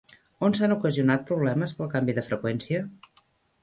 [0.47, 2.85] On s'han ocasionat problemes pel canvi de freqüència?